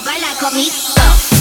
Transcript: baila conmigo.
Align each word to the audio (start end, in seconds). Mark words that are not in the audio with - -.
baila 0.00 0.34
conmigo. 0.38 1.37